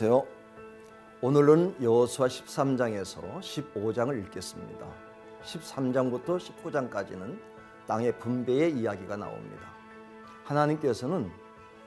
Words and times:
안녕하세요. 0.00 0.26
오늘은 1.22 1.82
여호수아 1.82 2.28
13장에서 2.28 3.40
15장을 3.40 4.16
읽겠습니다. 4.26 4.86
13장부터 5.42 6.38
19장까지는 6.38 7.36
땅의 7.88 8.16
분배의 8.20 8.78
이야기가 8.78 9.16
나옵니다. 9.16 9.72
하나님께서는 10.44 11.28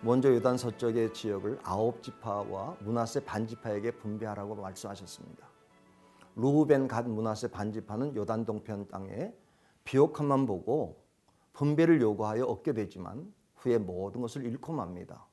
먼저 0.02 0.34
요단 0.34 0.58
서쪽의 0.58 1.14
지역을 1.14 1.60
아홉 1.64 2.04
지파와 2.04 2.76
문하세 2.82 3.24
반지파에게 3.24 3.92
분배하라고 3.92 4.56
말씀하셨습니다. 4.56 5.48
루벤 6.36 6.90
갓 6.90 7.08
문하세 7.08 7.48
반지파는 7.52 8.18
요단 8.18 8.44
동편 8.44 8.90
땅에 8.90 9.34
비옥함만 9.86 10.48
보고 10.48 11.02
분배를 11.54 12.02
요구하여 12.02 12.44
얻게 12.44 12.74
되지만 12.74 13.34
후에 13.56 13.78
모든 13.78 14.20
것을 14.20 14.46
잃고 14.46 14.74
맙니다. 14.74 15.31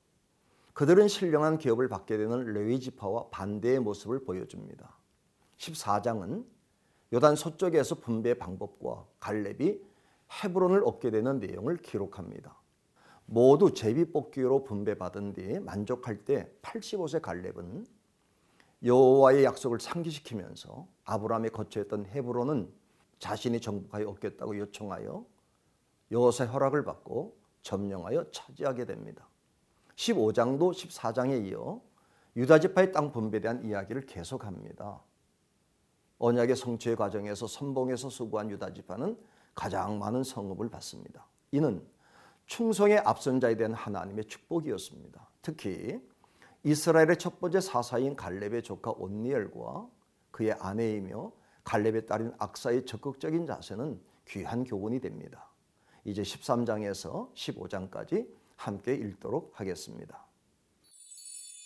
그들은 0.79 1.09
신령한 1.09 1.59
기업을 1.59 1.89
받게 1.89 2.17
되는 2.17 2.53
레위 2.53 2.79
지파와 2.79 3.31
반대의 3.31 3.81
모습을 3.81 4.25
보여줍니다. 4.25 4.97
14장은 5.57 6.45
요단 7.13 7.35
서쪽에서 7.35 7.97
분배 7.97 8.35
방법과 8.35 9.05
갈렙이 9.19 9.81
헤브론을 10.31 10.85
얻게 10.85 11.11
되는 11.11 11.41
내용을 11.41 11.79
기록합니다. 11.79 12.57
모두 13.27 13.75
제비 13.75 14.13
뽑기로 14.13 14.63
분배받은 14.63 15.33
뒤 15.33 15.59
만족할 15.59 16.25
때 16.25 16.49
85세 16.63 17.23
갈렙은 17.23 17.85
여호와의 18.85 19.43
약속을 19.43 19.81
상기시키면서 19.81 20.87
아브라함이 21.03 21.51
거처했던 21.51 22.07
헤브론은 22.07 22.73
자신이 23.19 23.61
정복하여 23.61 24.09
얻겠다고 24.11 24.57
요청하여 24.57 25.27
여호사의 26.13 26.51
허락을 26.51 26.85
받고 26.85 27.37
점령하여 27.63 28.31
차지하게 28.31 28.85
됩니다. 28.85 29.29
15장도 29.99 30.73
14장에 30.73 31.45
이어 31.47 31.81
유다 32.37 32.61
지파의 32.61 32.93
땅 32.93 33.11
분배에 33.11 33.41
대한 33.41 33.65
이야기를 33.65 34.07
계속합니다. 34.07 35.01
언약의 36.19 36.55
성취의 36.55 36.95
과정에서 36.95 37.47
선봉에서 37.49 38.09
수고한 38.09 38.51
유다 38.51 38.75
지파는 38.75 39.19
가장 39.55 39.99
많은 39.99 40.23
성읍을 40.23 40.69
받습니다. 40.69 41.27
이는 41.51 41.85
충성의 42.47 42.99
앞선 42.99 43.41
자에 43.41 43.57
대한 43.57 43.75
하나님의 43.75 44.27
축복이었습니다. 44.27 45.29
특히 45.43 46.01
이스라엘의 46.63 47.19
첫 47.19 47.41
번째 47.41 47.61
사사인 47.61 48.15
갈렙의 48.15 48.63
조카 48.63 48.93
온니엘과 48.93 49.89
그의 50.31 50.53
아내이며 50.53 51.33
갈렙의 51.65 52.07
딸인 52.07 52.33
악사의 52.39 52.87
적극적인 52.87 53.47
자세는 53.47 54.01
귀한 54.29 54.65
교훈이 54.65 55.01
됩니다. 55.01 55.51
이제 56.05 56.23
13장에서 56.23 57.33
15장까지 57.35 58.38
함께 58.59 58.93
읽도록 58.95 59.53
하겠습니다. 59.55 60.27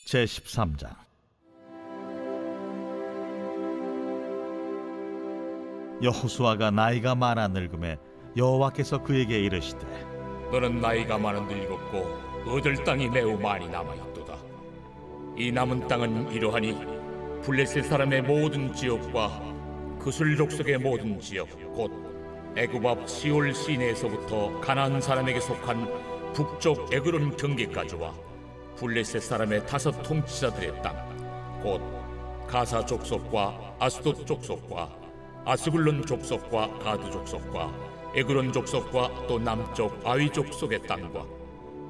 제 0.06 0.24
13장 0.24 0.94
여호수아가 6.02 6.70
나이가 6.70 7.14
많아 7.14 7.48
늙음에 7.48 7.96
여호와께서 8.36 9.02
그에게 9.02 9.40
이르시되 9.40 9.86
너는 10.50 10.80
나이가 10.80 11.16
많은 11.16 11.46
늙었고 11.46 12.50
얻을 12.50 12.84
땅이 12.84 13.08
매우 13.08 13.38
많이 13.38 13.68
남아 13.68 13.94
있도다. 13.94 14.36
이 15.38 15.50
남은 15.50 15.88
땅은 15.88 16.32
이러하니 16.32 17.40
블레셋 17.42 17.86
사람의 17.86 18.22
모든 18.22 18.74
지역과 18.74 19.98
그술 19.98 20.36
족속의 20.36 20.78
모든 20.78 21.18
지역 21.18 21.48
곧 21.74 21.90
애굽 22.54 22.84
앞 22.84 23.08
시올 23.08 23.54
시내에서부터 23.54 24.60
가나안 24.60 25.00
사람에게 25.00 25.40
속한 25.40 26.11
북쪽 26.32 26.92
에그론 26.92 27.36
경계까지와 27.36 28.14
블레셋 28.76 29.22
사람의 29.22 29.66
다섯 29.66 29.92
통치자들의 30.02 30.82
땅 30.82 31.12
곧 31.62 31.80
가사 32.48 32.84
족속과 32.84 33.76
아스돗 33.78 34.26
족속과 34.26 34.90
아스글론 35.44 36.04
족속과 36.04 36.78
가드 36.80 37.08
족속과 37.10 37.72
에그론 38.16 38.52
족속과 38.52 39.26
또 39.28 39.38
남쪽 39.38 40.00
아위 40.04 40.28
족속의 40.28 40.82
땅과 40.82 41.24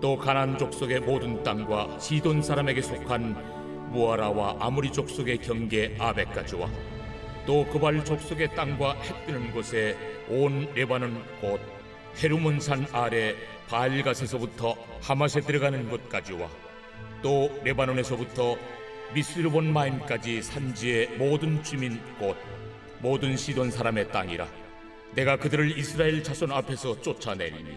또 0.03 0.17
가난 0.19 0.59
족속의 0.59 1.01
모든 1.01 1.43
땅과 1.43 1.99
시돈 1.99 2.43
사람에게 2.43 2.83
속한 2.83 3.93
무아라와 3.93 4.57
아무리 4.61 4.93
족속의 4.93 5.39
경계 5.39 5.97
아베까지와 5.99 6.69
또 7.47 7.67
그발 7.67 8.05
족속의 8.05 8.55
땅과 8.55 8.93
해 8.93 9.27
뜨는 9.27 9.53
곳에 9.53 9.97
온 10.29 10.69
레바논 10.75 11.25
곧 11.41 11.61
헤르몬산 12.23 12.87
아래 12.93 13.35
바알갓에서부터 13.69 14.77
하맛에 15.03 15.41
들어가는 15.41 15.89
곳까지와. 15.89 16.49
또 17.23 17.51
레바논에서부터 17.65 18.57
미스르본 19.15 19.73
마임까지 19.73 20.43
산지의 20.43 21.19
모든 21.19 21.63
주민 21.63 22.01
곧 22.19 22.37
모든 23.01 23.37
시돈 23.37 23.71
사람의 23.71 24.11
땅이라. 24.11 24.47
내가 25.15 25.37
그들을 25.37 25.77
이스라엘 25.79 26.23
자손 26.23 26.53
앞에서 26.53 27.01
쫓아내리니 27.01 27.77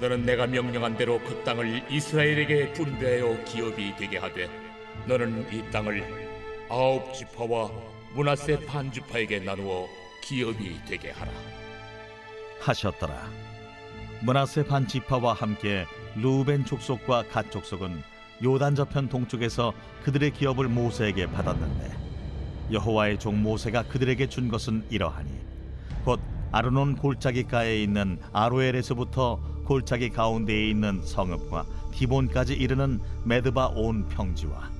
너는 0.00 0.24
내가 0.24 0.46
명령한 0.46 0.96
대로 0.96 1.20
그 1.20 1.42
땅을 1.44 1.84
이스라엘에게 1.90 2.72
분배하여 2.72 3.44
기업이 3.44 3.94
되게 3.96 4.18
하되 4.18 4.48
너는 5.06 5.52
이 5.52 5.70
땅을 5.70 6.04
아홉 6.68 7.14
지파와 7.14 7.70
문하세 8.14 8.66
반 8.66 8.90
지파에게 8.92 9.40
나누어 9.40 9.88
기업이 10.22 10.80
되게 10.86 11.10
하라. 11.10 11.30
하셨더라 12.60 13.47
문하세 14.20 14.64
반 14.64 14.86
지파와 14.86 15.32
함께 15.32 15.86
루벤 16.16 16.64
족속과 16.64 17.28
갓 17.30 17.52
족속은 17.52 18.02
요단 18.42 18.74
저편 18.74 19.08
동쪽에서 19.08 19.72
그들의 20.02 20.32
기업을 20.32 20.68
모세에게 20.68 21.26
받았는데 21.26 21.96
여호와의 22.72 23.18
종 23.20 23.42
모세가 23.42 23.84
그들에게 23.84 24.28
준 24.28 24.48
것은 24.48 24.84
이러하니 24.90 25.30
곧 26.04 26.20
아르논 26.50 26.96
골짜기가에 26.96 27.80
있는 27.80 28.18
아로엘에서부터 28.32 29.40
골짜기 29.64 30.10
가운데에 30.10 30.68
있는 30.68 31.00
성읍과 31.02 31.66
디본까지 31.92 32.54
이르는 32.54 33.00
메드바 33.24 33.68
온 33.68 34.08
평지와 34.08 34.70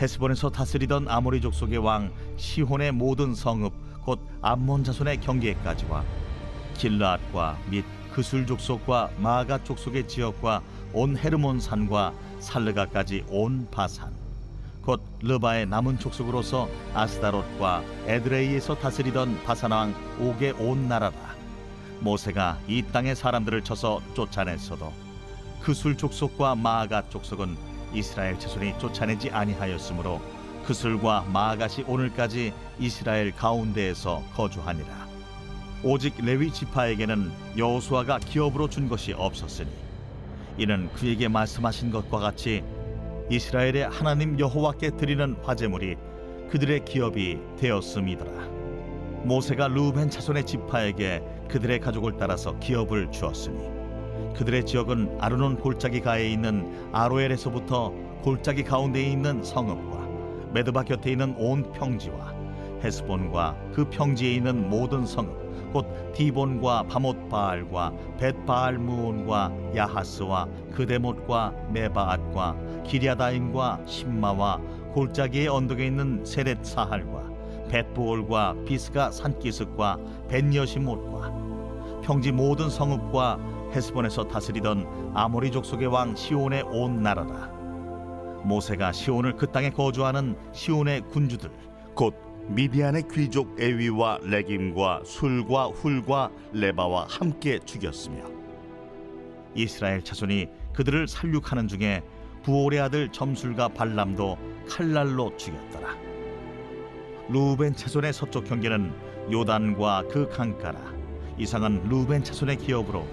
헤스본에서 0.00 0.50
다스리던 0.50 1.08
아모리 1.08 1.40
족속의 1.40 1.78
왕 1.78 2.12
시혼의 2.36 2.92
모든 2.92 3.34
성읍 3.34 4.04
곧 4.04 4.20
암몬 4.40 4.84
자손의 4.84 5.20
경계까지와 5.20 6.04
길라앗과 6.74 7.58
및 7.70 7.84
그술 8.16 8.46
족속과 8.46 9.10
마가 9.18 9.62
족속의 9.62 10.08
지역과 10.08 10.62
온 10.94 11.18
헤르몬 11.18 11.60
산과 11.60 12.14
살르가까지 12.40 13.26
온 13.28 13.68
바산. 13.70 14.10
곧 14.80 15.02
르바의 15.20 15.66
남은 15.66 15.98
족속으로서 15.98 16.66
아스다롯과 16.94 17.82
에드레이에서 18.06 18.76
다스리던 18.76 19.44
바산 19.44 19.72
왕 19.72 19.94
옥의 20.18 20.52
온 20.52 20.88
나라라 20.88 21.14
모세가 22.00 22.58
이 22.66 22.82
땅의 22.90 23.16
사람들을 23.16 23.62
쳐서 23.64 24.00
쫓아냈어도 24.14 24.90
그술 25.60 25.98
족속과 25.98 26.54
마가 26.54 27.10
족속은 27.10 27.54
이스라엘 27.92 28.38
자손이 28.38 28.78
쫓아내지 28.78 29.28
아니하였으므로 29.28 30.22
그술과 30.64 31.26
마가시 31.30 31.82
오늘까지 31.82 32.54
이스라엘 32.78 33.32
가운데에서 33.32 34.22
거주하니라 34.34 35.05
오직 35.82 36.14
레위 36.24 36.50
지파에게는 36.50 37.30
여호수아가 37.56 38.18
기업으로 38.18 38.68
준 38.68 38.88
것이 38.88 39.12
없었으니 39.12 39.68
이는 40.58 40.88
그에게 40.94 41.28
말씀하신 41.28 41.90
것과 41.90 42.18
같이 42.18 42.64
이스라엘의 43.30 43.88
하나님 43.90 44.38
여호와께 44.38 44.92
드리는 44.96 45.36
화제물이 45.42 45.96
그들의 46.50 46.84
기업이 46.84 47.38
되었음이더라. 47.58 48.46
모세가 49.24 49.68
루벤 49.68 50.08
자손의 50.08 50.46
지파에게 50.46 51.22
그들의 51.48 51.80
가족을 51.80 52.16
따라서 52.18 52.58
기업을 52.58 53.10
주었으니 53.10 53.68
그들의 54.34 54.64
지역은 54.64 55.18
아르논 55.20 55.56
골짜기 55.56 56.00
가에 56.00 56.30
있는 56.30 56.88
아로엘에서부터 56.92 57.92
골짜기 58.22 58.64
가운데에 58.64 59.10
있는 59.10 59.42
성읍과 59.42 60.52
메드바 60.52 60.84
곁에 60.84 61.10
있는 61.10 61.34
온 61.36 61.70
평지와 61.72 62.34
헤스본과 62.82 63.56
그 63.74 63.88
평지에 63.90 64.34
있는 64.34 64.70
모든 64.70 65.04
성읍 65.04 65.45
곧 65.72 65.86
디본과 66.12 66.84
바못 66.84 67.28
바알과 67.28 67.92
벳 68.18 68.46
바알 68.46 68.78
무온과 68.78 69.52
야하스와 69.76 70.46
그데못과 70.72 71.52
메바앗과 71.72 72.56
기리아다임과 72.84 73.80
신마와 73.86 74.60
골짜기의 74.92 75.48
언덕에 75.48 75.86
있는 75.86 76.24
세렛 76.24 76.64
사할과 76.64 77.26
벳부올과 77.68 78.54
비스가 78.64 79.10
산기슭과 79.10 80.28
벤여시못과 80.28 82.00
평지 82.02 82.32
모든 82.32 82.70
성읍과 82.70 83.38
헤스본에서 83.74 84.28
다스리던 84.28 85.12
아모리 85.14 85.50
족속의 85.50 85.88
왕 85.88 86.14
시온의 86.14 86.62
온 86.62 87.02
나라라. 87.02 87.50
모세가 88.44 88.92
시온을 88.92 89.36
그 89.36 89.50
땅에 89.50 89.70
거주하는 89.70 90.36
시온의 90.52 91.02
군주들 91.10 91.50
곧 91.94 92.14
미디안의 92.48 93.04
귀족 93.12 93.60
에위와 93.60 94.20
레김과 94.22 95.02
술과 95.04 95.66
훌과 95.68 96.30
레바와 96.52 97.06
함께 97.10 97.58
죽였으며 97.58 98.24
이스라엘 99.54 100.02
자손이 100.02 100.46
그들을 100.72 101.08
살육하는 101.08 101.66
중에 101.66 102.02
부올의 102.44 102.80
아들 102.80 103.10
점술가 103.10 103.68
발람도 103.68 104.38
칼날로 104.68 105.36
죽였더라. 105.36 105.96
루벤 107.28 107.74
차손의 107.74 108.12
서쪽 108.12 108.44
경계는 108.44 108.92
요단과 109.32 110.04
그 110.10 110.28
강가라. 110.28 110.78
이상은 111.38 111.88
루벤 111.88 112.22
차손의 112.22 112.58
기업으로 112.58 113.04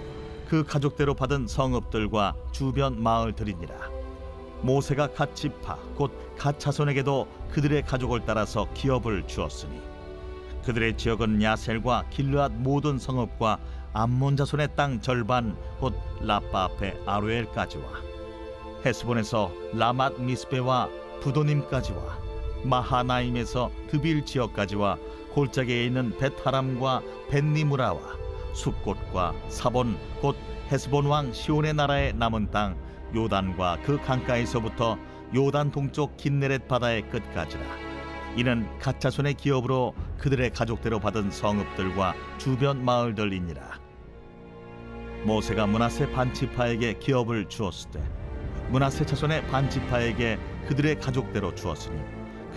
그 0.47 0.63
가족대로 0.63 1.15
받은 1.15 1.47
성읍들과 1.47 2.35
주변 2.51 3.01
마을들이니라. 3.01 3.93
모세가 4.63 5.13
갓 5.13 5.36
지파 5.36 5.75
곧갓 5.95 6.60
차손에게도 6.60 7.27
그들의 7.51 7.83
가족을 7.83 8.21
따라서 8.25 8.68
기업을 8.74 9.27
주었으니 9.27 9.81
그들의 10.63 10.98
지역은 10.98 11.44
야셀과 11.44 12.06
길르앗 12.10 12.54
모든 12.54 12.98
성읍과 12.98 13.60
암몬 13.92 14.38
자손의 14.38 14.69
땅 14.75 15.01
절반 15.01 15.56
곧 15.80 15.94
라빠 16.21 16.63
앞에 16.63 16.98
아루엘까지와. 17.06 17.83
헤스본에서 18.86 19.51
라맛 19.74 20.19
미스베와 20.19 20.89
부도님까지와. 21.21 22.01
마하나임에서 22.63 23.69
드빌 23.89 24.25
지역까지와. 24.25 24.98
골짜기에 25.33 25.86
있는 25.86 26.18
베타람과 26.18 27.01
벤니무라와 27.30 28.00
숲곳과 28.54 29.33
사본 29.50 29.98
곧 30.21 30.36
헤스본 30.71 31.07
왕 31.07 31.33
시온의 31.33 31.74
나라의 31.74 32.13
남은 32.13 32.51
땅 32.51 32.77
요단과 33.15 33.80
그 33.83 34.00
강가에서부터 34.01 34.98
요단 35.36 35.71
동쪽 35.71 36.18
긴네렛 36.18 36.68
바다의 36.68 37.10
끝까지라. 37.10 37.63
이는 38.36 38.68
가짜 38.80 39.10
손의 39.10 39.36
기업으로 39.36 39.94
그들의 40.18 40.51
가족대로 40.51 41.00
받은 41.00 41.31
성읍들과 41.31 42.15
주변 42.38 42.83
마을들이니라. 42.83 43.80
모세가 45.25 45.68
문하세 45.68 46.12
반지파에게 46.12 47.00
기업을 47.00 47.48
주었을 47.48 47.92
때 47.92 48.01
문하세 48.69 49.06
자손의 49.06 49.48
반지파에게 49.48 50.39
그들의 50.68 51.00
가족대로 51.00 51.54
주었으니 51.56 52.01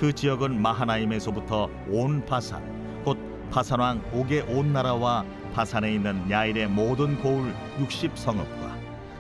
그 0.01 0.13
지역은 0.13 0.61
마하나임에서부터 0.61 1.69
온 1.89 2.25
바산 2.25 3.03
곧 3.05 3.19
바산 3.51 3.81
왕 3.81 4.03
옥의 4.13 4.43
온 4.49 4.73
나라와 4.73 5.25
바산에 5.55 5.95
있는 5.95 6.31
야일의 6.31 6.69
모든 6.69 7.21
고을 7.21 7.55
60 7.79 8.17
성읍과 8.17 8.66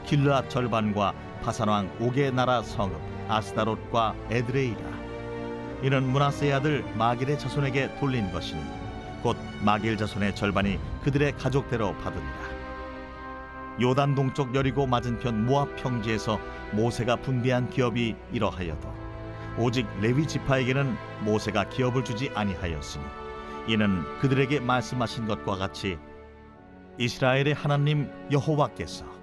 길르앗 0.06 0.48
절반과 0.48 1.14
바산 1.42 1.68
왕 1.68 1.90
옥의 2.00 2.32
나라 2.32 2.62
성읍 2.62 2.96
아스다롯과 3.28 4.14
에드레이라. 4.30 4.80
이는 5.82 6.04
문하세의 6.04 6.52
아들 6.52 6.84
마길의 6.96 7.38
자손에게 7.38 7.98
돌린 7.98 8.30
것이니 8.30 8.62
곧 9.22 9.36
마길 9.64 9.96
자손의 9.96 10.36
절반이 10.36 10.78
그들의 11.02 11.32
가족대로 11.36 11.92
받으니라. 11.98 12.56
요단 13.80 14.14
동쪽 14.14 14.54
여리고 14.54 14.86
맞은편 14.86 15.44
모압 15.44 15.74
평지에서 15.76 16.38
모세가 16.72 17.16
분배한 17.16 17.70
기업이 17.70 18.14
이러하여도 18.32 18.94
오직 19.58 19.86
레위 20.00 20.26
지파에게는 20.26 20.96
모세가 21.22 21.68
기업을 21.68 22.04
주지 22.04 22.30
아니하였으니 22.34 23.04
이는 23.66 24.04
그들에게 24.20 24.60
말씀하신 24.60 25.26
것과 25.26 25.56
같이 25.56 25.98
이스라엘의 26.98 27.54
하나님 27.54 28.08
여호와께서 28.30 29.15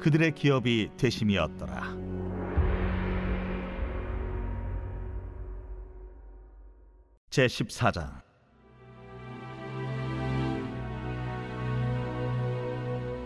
그들의 0.00 0.34
기업이 0.34 0.90
되심이었더라. 0.96 2.06
제 7.30 7.46
14장 7.46 8.22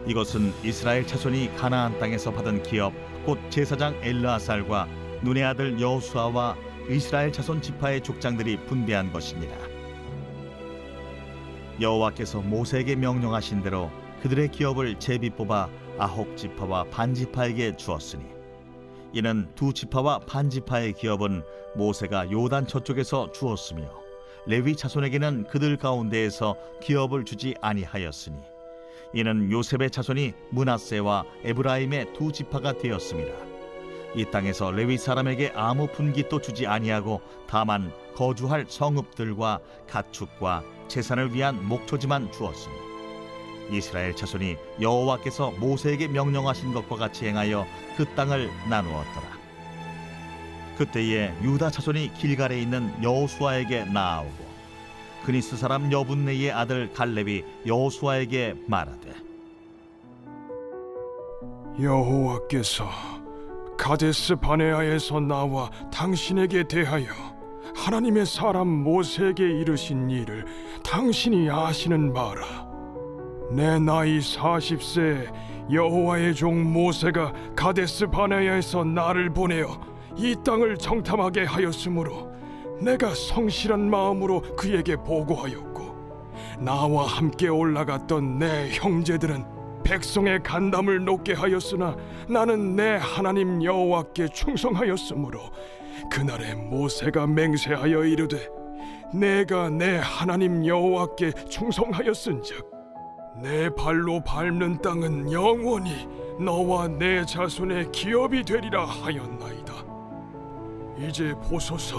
이것은 0.06 0.52
이스라엘 0.64 1.06
자손이 1.06 1.54
가나안 1.54 1.96
땅에서 2.00 2.32
받은 2.32 2.64
기업 2.64 2.92
곧 3.24 3.38
제사장 3.50 3.94
엘르아살과 4.02 4.88
눈의 5.22 5.44
아들 5.44 5.80
여호수아와 5.80 6.56
이스라엘 6.88 7.30
자손 7.30 7.62
지파의 7.62 8.00
족장들이 8.00 8.64
분배한 8.66 9.12
것이니라 9.12 9.54
여호와께서 11.80 12.40
모세에게 12.40 12.96
명령하신 12.96 13.62
대로 13.62 13.92
그들의 14.22 14.50
기업을 14.50 14.98
제비 14.98 15.30
뽑아 15.30 15.68
아홉 16.00 16.34
지파와 16.34 16.84
반 16.84 17.14
지파에게 17.14 17.76
주었으니 17.76 18.24
이는 19.12 19.50
두 19.54 19.74
지파와 19.74 20.20
반 20.20 20.48
지파의 20.48 20.94
기업은 20.94 21.42
모세가 21.76 22.30
요단 22.32 22.66
저쪽에서 22.66 23.32
주었으며 23.32 23.90
레위 24.46 24.74
자손에게는 24.74 25.44
그들 25.44 25.76
가운데에서 25.76 26.56
기업을 26.82 27.26
주지 27.26 27.54
아니하였으니 27.60 28.38
이는 29.12 29.52
요셉의 29.52 29.90
자손이 29.90 30.32
문하세와 30.50 31.24
에브라임의 31.44 32.14
두 32.14 32.32
지파가 32.32 32.78
되었습니다. 32.78 33.32
이 34.14 34.24
땅에서 34.24 34.70
레위 34.70 34.96
사람에게 34.96 35.52
아무 35.54 35.86
분깃도 35.86 36.40
주지 36.40 36.66
아니하고 36.66 37.20
다만 37.46 37.92
거주할 38.14 38.64
성읍들과 38.66 39.60
가축과 39.86 40.64
재산을 40.88 41.34
위한 41.34 41.68
목초지만 41.68 42.32
주었으니 42.32 42.89
이스라엘 43.72 44.14
자손이 44.14 44.56
여호와께서 44.80 45.52
모세에게 45.52 46.08
명령하신 46.08 46.72
것과 46.72 46.96
같이 46.96 47.26
행하여 47.26 47.66
그 47.96 48.04
땅을 48.14 48.50
나누었더라. 48.68 49.40
그때에 50.76 51.34
유다 51.42 51.70
자손이 51.70 52.14
길갈에 52.14 52.58
있는 52.58 52.90
여호수아에게 53.02 53.84
나아오고 53.84 54.50
그니스 55.24 55.56
사람 55.56 55.92
여분네의 55.92 56.50
아들 56.52 56.92
갈렙이 56.92 57.44
여호수아에게 57.66 58.54
말하되 58.66 59.14
여호와께서 61.80 62.88
가데스 63.76 64.36
바네아에서 64.36 65.20
나와 65.20 65.70
당신에게 65.92 66.68
대하여 66.68 67.06
하나님의 67.74 68.26
사람 68.26 68.68
모세에게 68.68 69.42
이르신 69.42 70.10
일을 70.10 70.44
당신이 70.82 71.50
아시는 71.50 72.12
바라. 72.12 72.69
내 73.50 73.80
나이 73.80 74.20
40세 74.20 75.28
여호와의 75.72 76.34
종 76.36 76.72
모세가 76.72 77.32
가데스 77.56 78.06
바네아에서 78.06 78.84
나를 78.84 79.30
보내어 79.30 79.80
이 80.16 80.36
땅을 80.44 80.76
정탐하게 80.78 81.44
하였으므로 81.44 82.30
내가 82.80 83.12
성실한 83.12 83.90
마음으로 83.90 84.42
그에게 84.56 84.94
보고하였고 84.96 85.80
나와 86.60 87.06
함께 87.06 87.48
올라갔던 87.48 88.38
내 88.38 88.70
형제들은 88.70 89.44
백성의 89.82 90.42
간담을 90.44 91.04
높게 91.04 91.32
하였으나 91.32 91.96
나는 92.28 92.76
내 92.76 92.98
하나님 93.00 93.64
여호와께 93.64 94.28
충성하였으므로 94.28 95.40
그날에 96.10 96.54
모세가 96.54 97.26
맹세하여 97.26 98.04
이르되 98.04 98.48
내가 99.12 99.70
내 99.70 99.98
하나님 100.00 100.64
여호와께 100.64 101.32
충성하였은즉 101.48 102.79
내 103.42 103.70
발로 103.70 104.20
밟는 104.22 104.82
땅은 104.82 105.32
영원히 105.32 106.08
너와 106.38 106.88
내 106.88 107.24
자손의 107.24 107.90
기업이 107.90 108.44
되리라 108.44 108.84
하였나이다 108.84 109.74
이제 110.98 111.34
보소서 111.48 111.96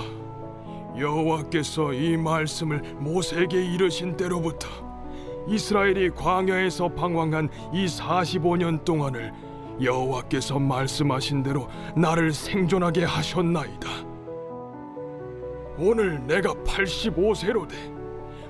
여호와께서 0.98 1.94
이 1.94 2.18
말씀을 2.18 2.80
모세에게 3.00 3.64
이르신 3.74 4.18
때로부터 4.18 4.68
이스라엘이 5.48 6.12
광야에서 6.12 6.90
방황한 6.90 7.50
이 7.74 7.86
45년 7.86 8.84
동안을 8.86 9.34
여호와께서 9.82 10.60
말씀하신 10.60 11.42
대로 11.42 11.68
나를 11.96 12.32
생존하게 12.34 13.06
하셨나이다. 13.06 13.90
오늘 15.80 16.26
내가 16.28 16.54
85세로 16.54 17.68
돼 17.68 17.76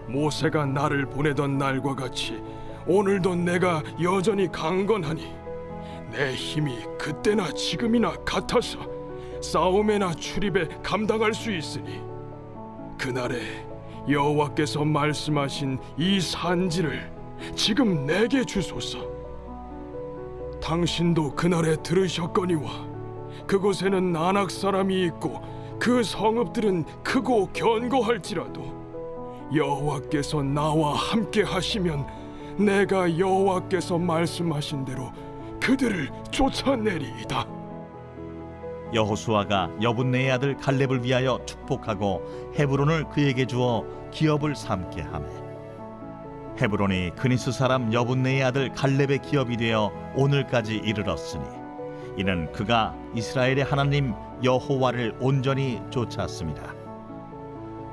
모세가 0.07 0.65
나를 0.65 1.05
보내던 1.05 1.57
날과 1.57 1.95
같이 1.95 2.41
오늘도 2.87 3.35
내가 3.35 3.83
여전히 4.01 4.51
강건하니 4.51 5.33
내 6.11 6.33
힘이 6.33 6.77
그때나 6.97 7.51
지금이나 7.51 8.11
같아서 8.25 8.79
싸움에나 9.41 10.13
출입에 10.13 10.67
감당할 10.83 11.33
수 11.33 11.51
있으니 11.51 12.01
그날에 12.97 13.39
여호와께서 14.07 14.83
말씀하신 14.83 15.79
이 15.97 16.19
산지를 16.19 17.11
지금 17.55 18.05
내게 18.05 18.43
주소서. 18.43 18.99
당신도 20.61 21.35
그날에 21.35 21.75
들으셨거니와 21.77 22.91
그곳에는 23.47 24.15
안악 24.15 24.51
사람이 24.51 25.05
있고 25.05 25.41
그 25.79 26.03
성읍들은 26.03 26.85
크고 27.03 27.47
견고할지라도 27.53 29.49
여호와께서 29.55 30.43
나와 30.43 30.93
함께 30.93 31.41
하시면 31.41 32.05
내가 32.57 33.17
여호와께서 33.17 33.97
말씀하신 33.97 34.85
대로 34.85 35.11
그들을 35.61 36.09
쫓아내리이다. 36.31 37.45
여호수아가 38.93 39.69
여분네의 39.81 40.31
아들 40.31 40.57
갈렙을 40.57 41.03
위하여 41.03 41.39
축복하고 41.45 42.53
헤브론을 42.57 43.05
그에게 43.09 43.45
주어 43.45 43.85
기업을 44.11 44.55
삼게 44.55 45.01
하매 45.01 45.27
헤브론이 46.61 47.11
그니스 47.15 47.51
사람 47.51 47.93
여분네의 47.93 48.43
아들 48.43 48.73
갈렙의 48.73 49.19
기업이 49.19 49.55
되어 49.55 49.91
오늘까지 50.15 50.75
이르렀으니 50.75 51.45
이는 52.17 52.51
그가 52.51 52.93
이스라엘의 53.15 53.63
하나님 53.63 54.13
여호와를 54.43 55.15
온전히 55.21 55.81
쫓았습니다. 55.89 56.75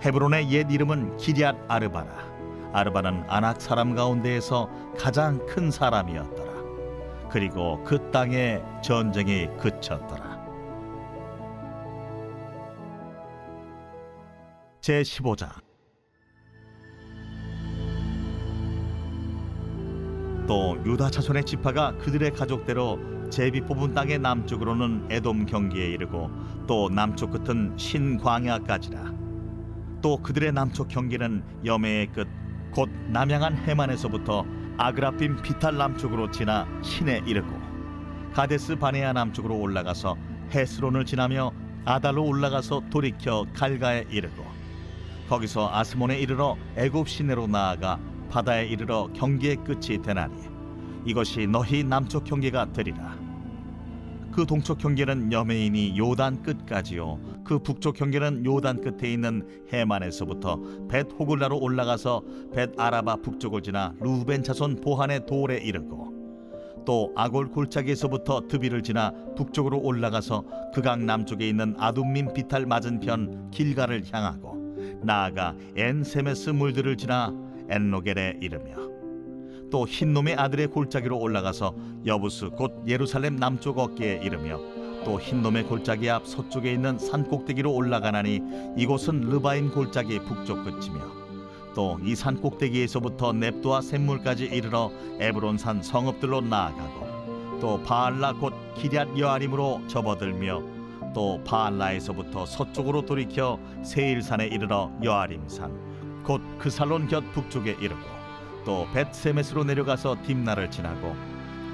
헤브론의 0.05 0.51
옛 0.51 0.71
이름은 0.71 1.17
기럇 1.17 1.57
아르바라. 1.69 2.28
아르바는 2.73 3.25
아낙 3.29 3.61
사람 3.61 3.95
가운데에서 3.95 4.69
가장 4.99 5.45
큰 5.47 5.71
사람이었더라. 5.71 6.49
그리고 7.31 7.83
그 7.85 8.11
땅에 8.11 8.63
전쟁이 8.83 9.49
그쳤더라. 9.59 10.39
제 14.81 15.03
15장 15.03 15.49
또 20.47 20.79
유다 20.87 21.11
자손의 21.11 21.45
지파가 21.45 21.99
그들의 21.99 22.31
가족대로 22.31 22.99
제비 23.29 23.61
뽑은 23.61 23.93
땅의 23.93 24.21
남쪽으로는 24.21 25.09
에돔 25.11 25.45
경기에 25.45 25.89
이르고 25.89 26.31
또 26.67 26.89
남쪽 26.89 27.33
끝은 27.33 27.77
신광야까지라 27.77 29.13
또 30.01 30.17
그들의 30.17 30.53
남쪽 30.53 30.89
경계는 30.89 31.45
여매의 31.67 32.07
끝 32.13 32.27
곧 32.71 32.89
남양한 33.09 33.57
해만에서부터 33.57 34.45
아그라핌 34.77 35.43
비탈 35.43 35.77
남쪽으로 35.77 36.31
지나 36.31 36.67
신에 36.83 37.23
이르고 37.27 37.49
가데스 38.33 38.77
바네아 38.77 39.13
남쪽으로 39.13 39.59
올라가서 39.59 40.17
헤스론을 40.55 41.05
지나며 41.05 41.53
아달로 41.85 42.25
올라가서 42.25 42.83
돌이켜 42.91 43.47
갈가에 43.55 44.05
이르고 44.11 44.45
거기서 45.29 45.71
아스몬에 45.73 46.19
이르러 46.19 46.57
애굽 46.77 47.09
시내로 47.09 47.47
나아가 47.47 47.99
바다에 48.31 48.67
이르러 48.67 49.09
경계의 49.15 49.57
끝이 49.65 50.01
되나니 50.01 50.35
이것이 51.05 51.47
너희 51.47 51.85
남쪽 51.85 52.25
경계가 52.25 52.73
되리라. 52.73 53.17
그 54.33 54.47
동쪽 54.47 54.79
경계는 54.79 55.33
여메인이 55.33 55.99
요단 55.99 56.43
끝까지요 56.43 57.19
그 57.49 57.59
북쪽 57.59 57.97
경계는 57.97 58.45
요단 58.45 58.83
끝에 58.83 59.11
있는 59.11 59.43
해만에서부터 59.73 60.61
벳 60.91 61.07
호글라로 61.19 61.59
올라가서 61.59 62.23
벳 62.53 62.79
아라바 62.79 63.17
북쪽을 63.23 63.63
지나 63.63 63.95
루벤 64.01 64.43
자손 64.43 64.83
보한의 64.83 65.25
돌에 65.25 65.57
이르고 65.57 66.13
또 66.85 67.11
아골 67.17 67.49
골짜기에서부터 67.49 68.49
드비를 68.49 68.83
지나 68.83 69.15
북쪽으로 69.35 69.81
올라가서 69.81 70.45
그강 70.75 71.07
남쪽에 71.07 71.49
있는 71.49 71.75
아둠민 71.79 72.35
비탈 72.35 72.67
맞은편 72.67 73.51
길가를 73.51 74.03
향하고 74.13 74.77
나아가 75.03 75.57
엔세메스 75.75 76.51
물들을 76.51 76.99
지나 76.99 77.33
엔로겔에 77.71 78.41
이르며 78.43 78.75
또 79.71 79.87
흰놈의 79.87 80.35
아들의 80.35 80.67
골짜기로 80.67 81.19
올라가서 81.19 81.75
여부스 82.05 82.51
곧 82.51 82.83
예루살렘 82.87 83.37
남쪽 83.37 83.79
어깨에 83.79 84.21
이르며 84.23 84.78
또 85.05 85.21
흰놈의 85.21 85.65
골짜기 85.65 86.09
앞 86.11 86.27
서쪽에 86.27 86.73
있는 86.73 86.99
산 86.99 87.25
꼭대기로 87.29 87.73
올라가나니 87.73 88.41
이곳은 88.77 89.21
르바임 89.23 89.71
골짜기 89.71 90.21
북쪽 90.21 90.65
끝이며 90.65 91.01
또 91.75 91.99
이 92.03 92.15
산 92.17 92.41
꼭대기에서부터 92.41 93.33
넵도와 93.33 93.81
샘물까지 93.83 94.45
이르러 94.47 94.91
에브론산 95.21 95.83
성읍들로 95.83 96.41
나아가고 96.43 97.59
또 97.61 97.83
바알라 97.83 98.35
곧 98.35 98.53
기럇 98.75 99.17
여아림으로 99.19 99.83
접어들며 99.89 100.63
또 101.15 101.41
바알라에서부터 101.45 102.47
서쪽으로 102.47 103.05
돌이켜 103.07 103.59
세일산에 103.85 104.47
이르러 104.47 104.91
여아림산 105.03 106.23
곧 106.25 106.41
그 106.59 106.69
살론 106.71 107.07
곁 107.09 107.23
북쪽에 107.33 107.77
이르고 107.81 108.01
또 108.65 108.87
벳세메스로 108.93 109.65
내려가서 109.65 110.17
딥나를 110.27 110.71
지나고 110.71 111.15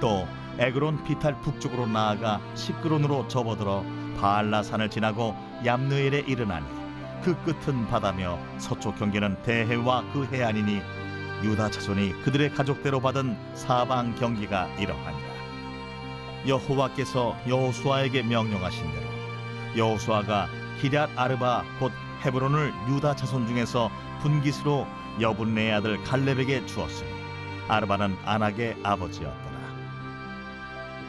또 0.00 0.26
에그론 0.58 1.02
비탈 1.04 1.40
북쪽으로 1.40 1.86
나아가 1.86 2.40
시크론으로 2.54 3.28
접어들어 3.28 3.84
바알라산을 4.18 4.88
지나고 4.88 5.34
얌느엘에 5.64 6.20
이르나니 6.20 6.66
그 7.22 7.34
끝은 7.42 7.86
바다며 7.88 8.38
서쪽 8.58 8.98
경계는 8.98 9.42
대해와 9.42 10.04
그 10.12 10.26
해안이니 10.26 10.80
유다 11.42 11.70
자손이 11.70 12.22
그들의 12.22 12.50
가족대로 12.50 13.00
받은 13.00 13.36
사방 13.54 14.14
경기가 14.14 14.66
이러하니라 14.78 15.34
여호와께서 16.46 17.36
여호수아에게 17.48 18.22
명령하신 18.22 18.84
대로 18.92 19.06
여호수아가 19.76 20.48
기럇 20.80 21.08
아르바 21.16 21.64
곧 21.80 21.92
헤브론을 22.24 22.72
유다 22.88 23.16
자손 23.16 23.46
중에서 23.48 23.90
분깃으로 24.20 24.86
여분네의 25.20 25.72
아들 25.74 26.02
갈렙에게 26.04 26.66
주었으니 26.66 27.08
아르바는 27.68 28.16
아낙의 28.24 28.76
아버지였더라. 28.82 29.53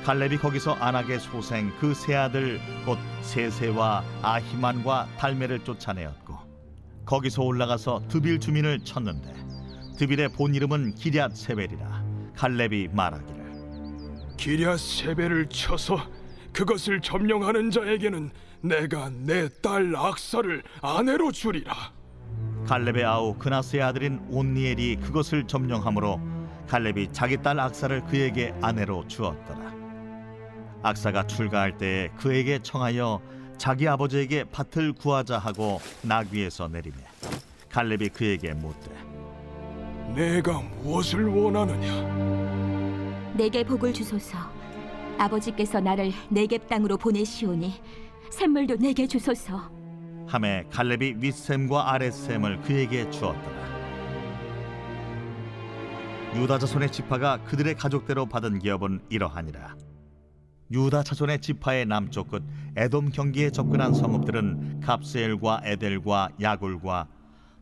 갈렙이 0.05 0.37
거기서 0.37 0.73
아낙의 0.73 1.19
소생 1.19 1.71
그 1.79 1.93
세 1.95 2.13
아들 2.15 2.59
곧 2.85 2.97
세세와 3.21 4.03
아히만과 4.21 5.07
달메를 5.17 5.63
쫓아내었고 5.63 6.35
거기서 7.05 7.41
올라가서 7.43 8.03
드빌 8.07 8.39
주민을 8.39 8.81
쳤는데 8.83 9.33
드빌의 9.97 10.29
본 10.29 10.53
이름은 10.53 10.93
기럇 10.95 11.31
세벨이라 11.35 12.03
갈렙이 12.35 12.89
말하기를 12.91 13.45
기랴 14.37 14.77
세배를 14.77 15.47
쳐서 15.49 15.97
그것을 16.53 17.01
점령하는 17.01 17.71
자에게는 17.71 18.31
내가 18.61 19.09
내 19.09 19.49
딸 19.61 19.93
악사를 19.95 20.63
아내로 20.81 21.31
주리라. 21.31 21.73
갈렙의 22.67 23.03
아우 23.05 23.35
그나스의 23.35 23.81
아들인 23.83 24.19
온니엘이 24.29 24.97
그것을 24.97 25.45
점령함으로 25.47 26.19
갈렙이 26.67 27.11
자기 27.11 27.37
딸 27.37 27.59
악사를 27.59 28.05
그에게 28.05 28.53
아내로 28.61 29.07
주었더라. 29.07 29.84
악사가 30.85 31.25
출가할 31.25 31.77
때에 31.77 32.09
그에게 32.17 32.59
청하여 32.61 33.19
자기 33.57 33.87
아버지에게 33.87 34.43
밭을 34.51 34.93
구하자 34.93 35.39
하고 35.39 35.79
나귀에서 36.03 36.67
내리매 36.67 36.97
갈렙이 37.69 38.09
그에게 38.09 38.53
묻되 38.53 38.91
내가 40.13 40.61
무엇을 40.61 41.25
원하느냐? 41.25 43.33
내게 43.35 43.63
복을 43.63 43.91
주소서. 43.91 44.37
아버지께서 45.17 45.79
나를 45.79 46.11
내겝 46.29 46.67
땅으로 46.67 46.97
보내시오니 46.97 47.81
샘물도 48.29 48.77
내게 48.77 49.07
주소서. 49.07 49.69
함에 50.27 50.63
갈렙이 50.71 51.15
윗샘과 51.17 51.93
아랫샘을 51.93 52.61
그에게 52.61 53.09
주었더라. 53.09 53.65
유다 56.35 56.59
자손의 56.59 56.91
지파가 56.91 57.37
그들의 57.43 57.75
가족대로 57.75 58.25
받은 58.25 58.59
기업은 58.59 59.01
이러하니라. 59.09 59.84
유다 60.71 61.03
자손의 61.03 61.41
지파의 61.41 61.85
남쪽 61.85 62.29
끝 62.29 62.43
에돔 62.75 63.11
경기에 63.11 63.51
접근한 63.51 63.93
성읍들은 63.93 64.79
갑스엘과 64.79 65.61
에델과 65.63 66.29
야굴과 66.41 67.07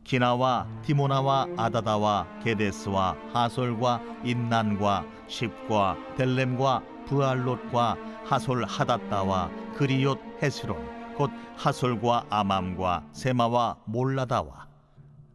기나와 0.04 0.66
디모나와 0.82 1.46
아다다와 1.56 2.40
게데스와 2.42 3.16
하솔과 3.32 4.00
인난과 4.24 5.04
십과 5.28 5.96
델렘과 6.16 6.82
부알롯과 7.06 7.96
하솔 8.24 8.64
하닷다와 8.64 9.50
그리옷 9.76 10.18
헤스론 10.42 11.14
곧 11.14 11.30
하솔과 11.56 12.26
아맘과 12.30 13.04
세마와 13.12 13.76
몰라다와 13.84 14.66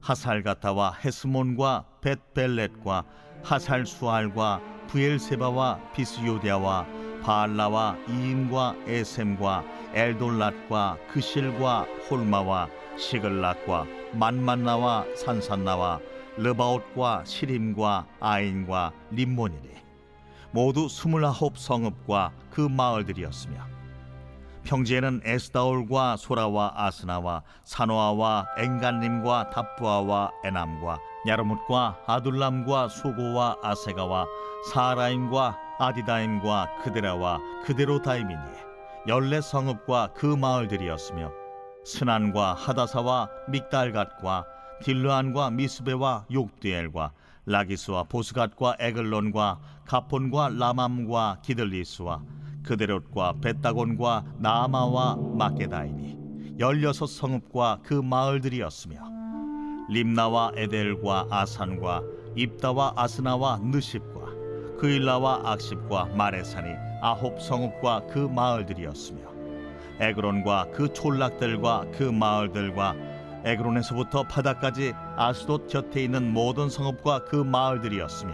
하살가타와 0.02 0.94
헤스몬과 1.06 1.86
벳벨렛과 2.02 3.04
하살 3.44 3.86
수알과 3.86 4.60
부엘세바와 4.88 5.92
비스요디아와 5.94 6.99
바알라와 7.24 7.98
이인과 8.08 8.76
에셈과 8.88 9.64
엘돌랏과 9.94 10.98
그실과 11.08 11.86
홀마와 12.10 12.70
시글락과 12.98 13.86
만만나와 14.14 15.06
산산나와 15.16 16.00
르바옷과 16.38 17.24
시림과 17.26 18.08
아인과 18.20 18.92
림몬이니 19.12 19.70
모두 20.52 20.88
스물아홉 20.88 21.58
성읍과 21.58 22.32
그 22.50 22.62
마을들이었으며 22.62 23.68
평지에는 24.64 25.22
에스다올과 25.24 26.18
소라와 26.18 26.74
아스나와 26.76 27.44
사노아와 27.64 28.48
엥간림과 28.58 29.52
답부아와 29.52 30.32
에남과 30.44 31.00
야르뭇과 31.28 32.00
아둘람과 32.08 32.90
수고와 32.90 33.58
아세가와 33.64 34.26
사라임과 34.72 35.69
아디다임과 35.80 36.82
그데라와 36.84 37.40
그데로 37.64 38.02
다임이니 38.02 38.42
열네 39.08 39.42
성읍과 39.42 40.10
그 40.14 40.26
마을들이었으며 40.26 41.32
스난과 41.86 42.54
하다사와 42.54 43.30
믹달갓과 43.48 44.46
딜르안과 44.84 45.52
미스베와 45.52 46.26
욕디엘과 46.32 47.14
라기스와 47.46 48.04
보스갓과 48.04 48.76
에글론과 48.80 49.60
가폰과 49.86 50.50
라맘과 50.50 51.40
기들리스와 51.42 52.22
그데롯과 52.64 53.36
베다곤과 53.42 54.26
나아마와 54.38 55.16
마게다이니 55.16 56.60
열여섯 56.60 57.08
성읍과 57.08 57.80
그 57.84 57.94
마을들이었으며 57.94 59.00
림나와 59.90 60.52
에델과 60.56 61.28
아산과 61.32 62.04
입다와 62.36 62.94
아스나와 62.98 63.60
느십과 63.64 64.39
그일라와 64.80 65.42
악십과 65.44 66.06
마레산이 66.16 66.70
아홉 67.02 67.42
성읍과 67.42 68.08
그 68.10 68.20
마을들이었으며 68.20 69.20
에그론과 70.00 70.68
그 70.74 70.94
촌락들과 70.94 71.88
그 71.92 72.04
마을들과 72.04 72.96
에그론에서부터 73.44 74.24
바다까지 74.24 74.94
아스돗 75.18 75.68
곁에 75.68 76.04
있는 76.04 76.32
모든 76.32 76.70
성읍과 76.70 77.26
그 77.26 77.36
마을들이었으며 77.36 78.34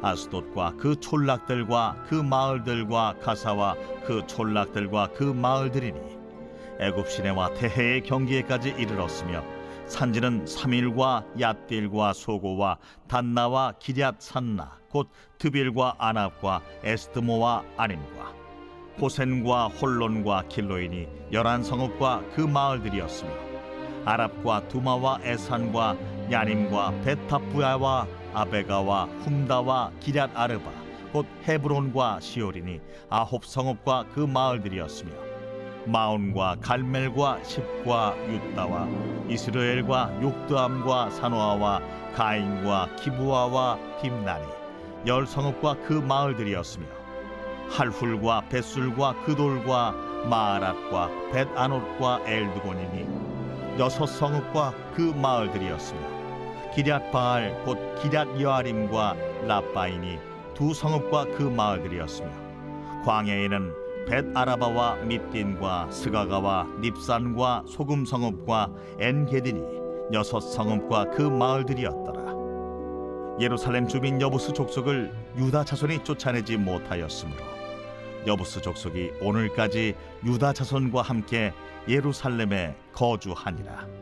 아스돗과 0.00 0.74
그 0.78 0.98
촌락들과 0.98 2.04
그 2.08 2.14
마을들과 2.14 3.16
가사와 3.20 3.76
그 4.04 4.26
촌락들과 4.26 5.08
그 5.14 5.24
마을들이니 5.24 6.00
애굽 6.80 7.10
시내와 7.10 7.52
대해의 7.54 8.02
경기에까지 8.04 8.70
이르렀으며 8.70 9.61
산지는 9.92 10.46
삼일과 10.46 11.22
얏딜과 11.36 12.14
소고와 12.14 12.78
단나와 13.08 13.74
기럇 13.78 14.14
산나 14.18 14.78
곧 14.88 15.10
드빌과 15.36 15.96
아납과 15.98 16.62
에스드모와 16.82 17.62
아님과 17.76 18.32
호센과 18.98 19.68
홀론과 19.68 20.48
길로인이 20.48 21.06
열한 21.30 21.62
성읍과 21.62 22.22
그 22.34 22.40
마을들이었으며 22.40 23.30
아랍과 24.06 24.68
두마와 24.68 25.20
에산과 25.24 25.96
야님과 26.30 27.02
베타부야와 27.02 28.06
아베가와 28.32 29.04
훔다와 29.04 29.92
기럇 30.00 30.30
아르바 30.34 30.70
곧 31.12 31.26
헤브론과 31.46 32.20
시오린이 32.20 32.80
아홉 33.10 33.44
성읍과 33.44 34.06
그 34.14 34.20
마을들이었으며 34.20 35.31
마온과 35.86 36.56
갈멜과 36.60 37.42
십과 37.42 38.14
유다와 38.28 38.88
이스라엘과 39.28 40.22
욕드암과 40.22 41.10
사노아와 41.10 41.80
가인과 42.14 42.96
기부아와 42.96 43.78
딥나니 44.00 44.44
열 45.06 45.26
성읍과 45.26 45.76
그 45.86 45.94
마을들이었으며 45.94 46.86
할훌과 47.70 48.42
벳술과 48.48 49.24
그돌과 49.24 49.94
마아랏과 50.30 51.32
벳아롯과 51.32 52.20
엘드곤이니 52.26 53.78
여섯 53.78 54.06
성읍과 54.06 54.74
그 54.94 55.00
마을들이었으며 55.00 56.00
기럇바알 56.74 57.64
곧 57.64 57.94
기럇 58.02 58.40
여아림과 58.40 59.16
라바인이 59.46 60.18
두 60.54 60.74
성읍과 60.74 61.36
그 61.36 61.42
마을들이었으며 61.42 62.30
광야에는 63.04 63.81
벳 64.06 64.24
아라바와 64.36 64.96
밑딘과 65.04 65.90
스가가와 65.90 66.66
닙산과 66.80 67.64
소금 67.66 68.04
성읍과 68.04 68.70
엔게딘이 68.98 69.62
여섯 70.12 70.40
성읍과 70.40 71.10
그 71.10 71.22
마을들이었더라. 71.22 72.22
예루살렘 73.40 73.88
주민 73.88 74.20
여부스 74.20 74.52
족속을 74.52 75.12
유다 75.38 75.64
자손이 75.64 76.04
쫓아내지 76.04 76.56
못하였으므로 76.58 77.42
여부스 78.26 78.60
족속이 78.60 79.12
오늘까지 79.20 79.94
유다 80.24 80.52
자손과 80.52 81.02
함께 81.02 81.52
예루살렘에 81.88 82.76
거주하니라. 82.92 84.01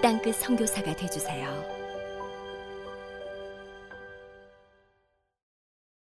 땅끝 0.00 0.36
선교사가 0.36 0.94
되주세요. 0.94 1.77